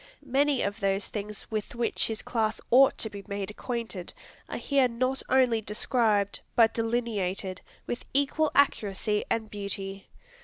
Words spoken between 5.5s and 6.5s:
described,